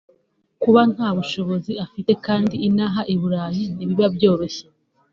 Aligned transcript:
kuba 0.61 0.81
nta 0.93 1.07
bushobozi 1.17 1.71
afite 1.85 2.11
kandi 2.25 2.55
inaha 2.67 3.01
i 3.13 3.15
Burayi 3.21 3.63
ntibiba 3.75 4.07
byoroshye 4.15 4.65